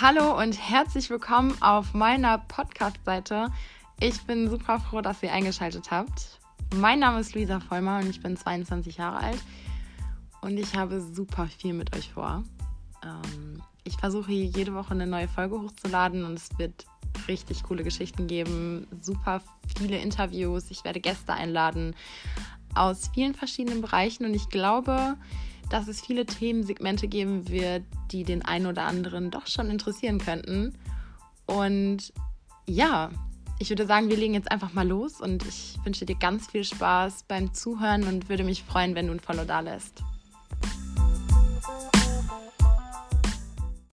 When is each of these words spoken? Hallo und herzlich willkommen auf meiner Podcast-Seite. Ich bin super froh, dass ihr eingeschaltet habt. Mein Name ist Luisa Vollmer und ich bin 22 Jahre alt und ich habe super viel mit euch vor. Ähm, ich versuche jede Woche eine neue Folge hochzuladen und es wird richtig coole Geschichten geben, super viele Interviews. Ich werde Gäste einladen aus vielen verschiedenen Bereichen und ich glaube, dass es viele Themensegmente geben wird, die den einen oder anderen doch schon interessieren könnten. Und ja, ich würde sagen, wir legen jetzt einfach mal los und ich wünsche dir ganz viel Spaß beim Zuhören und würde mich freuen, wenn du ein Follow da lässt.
Hallo 0.00 0.40
und 0.40 0.58
herzlich 0.58 1.10
willkommen 1.10 1.54
auf 1.60 1.92
meiner 1.92 2.38
Podcast-Seite. 2.38 3.52
Ich 4.00 4.22
bin 4.22 4.48
super 4.48 4.80
froh, 4.80 5.02
dass 5.02 5.22
ihr 5.22 5.32
eingeschaltet 5.32 5.90
habt. 5.90 6.40
Mein 6.74 6.98
Name 6.98 7.20
ist 7.20 7.34
Luisa 7.34 7.60
Vollmer 7.60 7.98
und 7.98 8.08
ich 8.08 8.20
bin 8.20 8.36
22 8.36 8.96
Jahre 8.96 9.18
alt 9.18 9.38
und 10.40 10.56
ich 10.56 10.74
habe 10.74 11.00
super 11.00 11.46
viel 11.46 11.74
mit 11.74 11.94
euch 11.94 12.10
vor. 12.10 12.42
Ähm, 13.04 13.62
ich 13.84 13.96
versuche 13.98 14.32
jede 14.32 14.74
Woche 14.74 14.92
eine 14.92 15.06
neue 15.06 15.28
Folge 15.28 15.60
hochzuladen 15.60 16.24
und 16.24 16.34
es 16.34 16.48
wird 16.58 16.86
richtig 17.28 17.62
coole 17.62 17.84
Geschichten 17.84 18.26
geben, 18.26 18.88
super 19.02 19.42
viele 19.76 19.98
Interviews. 19.98 20.70
Ich 20.70 20.84
werde 20.84 21.00
Gäste 21.00 21.34
einladen 21.34 21.94
aus 22.74 23.10
vielen 23.12 23.34
verschiedenen 23.34 23.82
Bereichen 23.82 24.24
und 24.24 24.34
ich 24.34 24.48
glaube, 24.48 25.16
dass 25.72 25.88
es 25.88 26.00
viele 26.00 26.26
Themensegmente 26.26 27.08
geben 27.08 27.48
wird, 27.48 27.82
die 28.10 28.24
den 28.24 28.44
einen 28.44 28.66
oder 28.66 28.82
anderen 28.82 29.30
doch 29.30 29.46
schon 29.46 29.70
interessieren 29.70 30.18
könnten. 30.18 30.74
Und 31.46 32.12
ja, 32.66 33.10
ich 33.58 33.70
würde 33.70 33.86
sagen, 33.86 34.08
wir 34.08 34.16
legen 34.16 34.34
jetzt 34.34 34.50
einfach 34.50 34.74
mal 34.74 34.86
los 34.86 35.20
und 35.20 35.44
ich 35.46 35.78
wünsche 35.84 36.04
dir 36.04 36.16
ganz 36.16 36.48
viel 36.48 36.64
Spaß 36.64 37.24
beim 37.26 37.54
Zuhören 37.54 38.04
und 38.04 38.28
würde 38.28 38.44
mich 38.44 38.64
freuen, 38.64 38.94
wenn 38.94 39.06
du 39.06 39.12
ein 39.12 39.20
Follow 39.20 39.44
da 39.44 39.60
lässt. 39.60 40.02